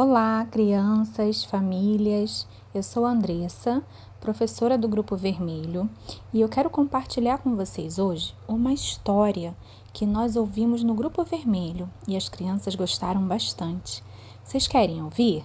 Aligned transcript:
Olá, 0.00 0.46
crianças, 0.48 1.42
famílias. 1.42 2.46
Eu 2.72 2.84
sou 2.84 3.04
a 3.04 3.10
Andressa, 3.10 3.82
professora 4.20 4.78
do 4.78 4.86
Grupo 4.86 5.16
Vermelho, 5.16 5.90
e 6.32 6.40
eu 6.40 6.48
quero 6.48 6.70
compartilhar 6.70 7.38
com 7.38 7.56
vocês 7.56 7.98
hoje 7.98 8.32
uma 8.46 8.72
história 8.72 9.56
que 9.92 10.06
nós 10.06 10.36
ouvimos 10.36 10.84
no 10.84 10.94
Grupo 10.94 11.24
Vermelho 11.24 11.90
e 12.06 12.16
as 12.16 12.28
crianças 12.28 12.76
gostaram 12.76 13.26
bastante. 13.26 14.04
Vocês 14.44 14.68
querem 14.68 15.02
ouvir? 15.02 15.44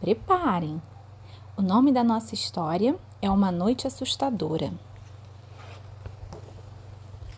Preparem! 0.00 0.80
O 1.54 1.60
nome 1.60 1.92
da 1.92 2.02
nossa 2.02 2.34
história 2.34 2.96
é 3.20 3.30
Uma 3.30 3.52
Noite 3.52 3.86
Assustadora. 3.86 4.72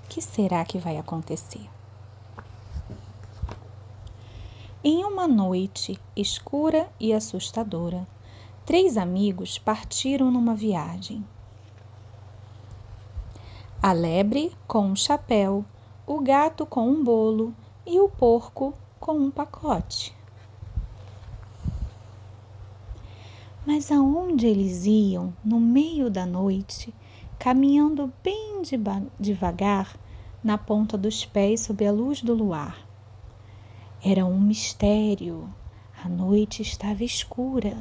O 0.05 0.09
que 0.09 0.23
será 0.23 0.65
que 0.65 0.79
vai 0.79 0.97
acontecer? 0.97 1.76
Em 4.89 5.05
uma 5.05 5.27
noite 5.27 5.99
escura 6.15 6.89
e 7.01 7.13
assustadora, 7.13 8.07
três 8.65 8.97
amigos 8.97 9.59
partiram 9.59 10.31
numa 10.31 10.55
viagem. 10.55 11.27
A 13.83 13.91
lebre 13.91 14.53
com 14.65 14.87
um 14.87 14.95
chapéu, 14.95 15.65
o 16.07 16.21
gato 16.21 16.65
com 16.65 16.89
um 16.89 17.03
bolo 17.03 17.53
e 17.85 17.99
o 17.99 18.09
porco 18.09 18.73
com 19.01 19.19
um 19.19 19.29
pacote. 19.29 20.15
Mas 23.67 23.91
aonde 23.91 24.47
eles 24.47 24.87
iam 24.87 25.35
no 25.45 25.59
meio 25.59 26.09
da 26.09 26.25
noite, 26.25 26.95
caminhando 27.41 28.13
bem 28.23 28.63
devagar 29.19 29.99
na 30.45 30.57
ponta 30.57 30.97
dos 30.97 31.25
pés 31.25 31.63
sob 31.63 31.85
a 31.85 31.91
luz 31.91 32.23
do 32.23 32.33
luar? 32.33 32.87
Era 34.09 34.25
um 34.25 34.41
mistério. 34.41 35.53
A 36.01 36.09
noite 36.09 36.63
estava 36.63 37.03
escura. 37.03 37.77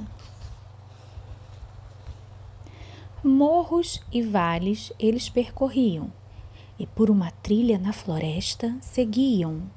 Morros 3.24 4.02
e 4.12 4.24
vales 4.24 4.92
eles 4.98 5.30
percorriam, 5.30 6.12
e 6.80 6.88
por 6.88 7.12
uma 7.12 7.30
trilha 7.30 7.78
na 7.78 7.94
floresta 7.94 8.76
seguiam. 8.82 9.70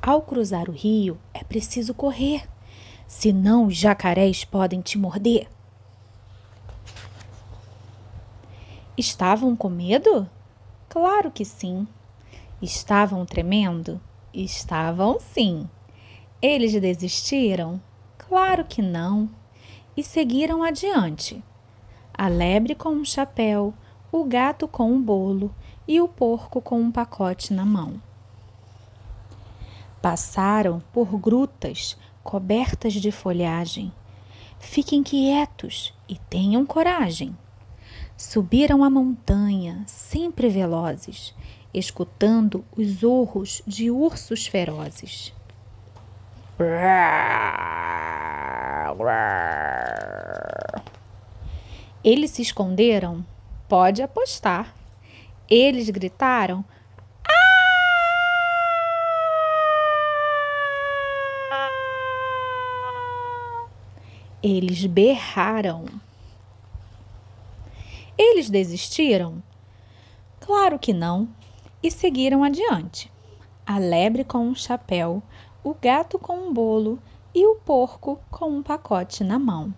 Ao 0.00 0.22
cruzar 0.22 0.68
o 0.68 0.72
rio, 0.72 1.18
é 1.34 1.42
preciso 1.42 1.92
correr, 1.92 2.48
senão 3.08 3.66
os 3.66 3.76
jacarés 3.76 4.44
podem 4.44 4.80
te 4.80 4.96
morder. 4.96 5.48
Estavam 8.96 9.56
com 9.56 9.68
medo? 9.68 10.30
Claro 10.88 11.32
que 11.32 11.44
sim. 11.44 11.88
Estavam 12.62 13.26
tremendo? 13.26 14.00
Estavam 14.32 15.18
sim. 15.18 15.68
Eles 16.40 16.72
desistiram? 16.80 17.82
Claro 18.16 18.64
que 18.64 18.80
não. 18.80 19.28
E 19.96 20.04
seguiram 20.04 20.62
adiante. 20.62 21.42
A 22.14 22.28
lebre 22.28 22.76
com 22.76 22.90
um 22.90 23.04
chapéu, 23.04 23.74
o 24.12 24.22
gato 24.22 24.68
com 24.68 24.92
um 24.92 25.02
bolo 25.02 25.52
e 25.88 26.00
o 26.00 26.06
porco 26.06 26.62
com 26.62 26.80
um 26.80 26.92
pacote 26.92 27.52
na 27.52 27.64
mão. 27.64 28.00
Passaram 30.00 30.80
por 30.92 31.18
grutas 31.18 31.98
cobertas 32.22 32.92
de 32.92 33.10
folhagem. 33.10 33.92
Fiquem 34.60 35.02
quietos 35.02 35.92
e 36.08 36.16
tenham 36.16 36.64
coragem. 36.64 37.36
Subiram 38.16 38.84
a 38.84 38.90
montanha, 38.90 39.82
sempre 39.84 40.48
velozes, 40.48 41.34
escutando 41.72 42.64
os 42.76 43.02
urros 43.02 43.62
de 43.66 43.90
ursos 43.90 44.46
ferozes. 44.46 45.32
Eles 52.04 52.30
se 52.30 52.42
esconderam? 52.42 53.24
Pode 53.68 54.02
apostar. 54.02 54.74
Eles 55.48 55.88
gritaram: 55.88 56.64
Eles 64.42 64.84
berraram. 64.86 65.86
Eles 68.18 68.50
desistiram? 68.50 69.42
Claro 70.40 70.78
que 70.78 70.92
não 70.92 71.28
e 71.82 71.90
seguiram 71.90 72.44
adiante. 72.44 73.12
A 73.66 73.78
lebre 73.78 74.24
com 74.24 74.38
um 74.38 74.54
chapéu, 74.54 75.22
o 75.64 75.74
gato 75.74 76.18
com 76.18 76.48
um 76.48 76.52
bolo 76.52 76.98
e 77.34 77.46
o 77.46 77.56
porco 77.56 78.20
com 78.30 78.48
um 78.48 78.62
pacote 78.62 79.24
na 79.24 79.38
mão. 79.38 79.74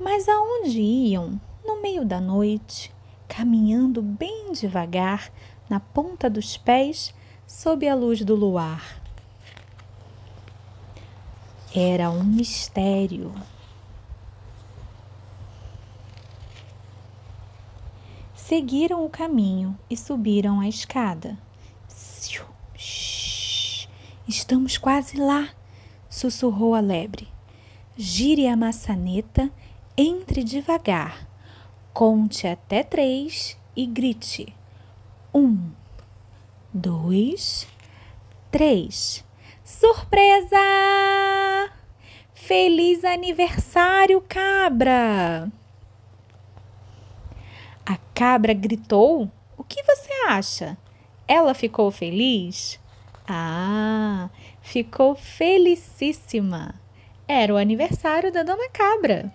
Mas 0.00 0.28
aonde 0.28 0.80
iam? 0.80 1.40
No 1.64 1.82
meio 1.82 2.04
da 2.04 2.20
noite, 2.20 2.94
caminhando 3.26 4.00
bem 4.00 4.52
devagar, 4.52 5.30
na 5.68 5.78
ponta 5.78 6.30
dos 6.30 6.56
pés, 6.56 7.14
sob 7.46 7.86
a 7.86 7.94
luz 7.94 8.22
do 8.24 8.34
luar. 8.34 9.02
Era 11.74 12.10
um 12.10 12.24
mistério. 12.24 13.32
Seguiram 18.48 19.04
o 19.04 19.10
caminho 19.10 19.78
e 19.90 19.96
subiram 19.96 20.58
a 20.58 20.66
escada. 20.66 21.36
Estamos 24.26 24.78
quase 24.78 25.18
lá, 25.18 25.50
sussurrou 26.08 26.74
a 26.74 26.80
lebre. 26.80 27.28
Gire 27.94 28.48
a 28.48 28.56
maçaneta, 28.56 29.52
entre 29.98 30.42
devagar, 30.42 31.28
conte 31.92 32.46
até 32.46 32.82
três 32.82 33.58
e 33.76 33.84
grite: 33.84 34.56
um, 35.34 35.70
dois, 36.72 37.68
três. 38.50 39.22
Surpresa! 39.62 40.56
Feliz 42.32 43.04
aniversário, 43.04 44.24
cabra! 44.26 45.52
A 47.90 47.96
cabra 48.12 48.52
gritou: 48.52 49.30
O 49.56 49.64
que 49.64 49.82
você 49.82 50.12
acha? 50.28 50.76
Ela 51.26 51.54
ficou 51.54 51.90
feliz? 51.90 52.78
Ah, 53.26 54.28
ficou 54.60 55.14
felicíssima. 55.14 56.74
Era 57.26 57.54
o 57.54 57.56
aniversário 57.56 58.30
da 58.30 58.42
Dona 58.42 58.68
Cabra. 58.68 59.32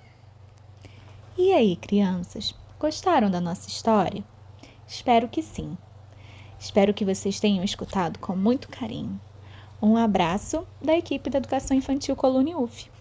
E 1.36 1.52
aí, 1.52 1.76
crianças, 1.76 2.54
gostaram 2.80 3.32
da 3.32 3.42
nossa 3.42 3.68
história? 3.68 4.24
Espero 4.88 5.28
que 5.28 5.42
sim. 5.42 5.76
Espero 6.60 6.94
que 6.94 7.04
vocês 7.04 7.40
tenham 7.40 7.64
escutado 7.64 8.20
com 8.20 8.36
muito 8.36 8.70
carinho. 8.70 9.20
Um 9.82 9.98
abraço 9.98 10.64
da 10.80 10.96
equipe 10.96 11.28
da 11.28 11.40
Educação 11.40 11.76
Infantil 11.76 12.16
Colune 12.16 12.54
UF. 12.54 12.93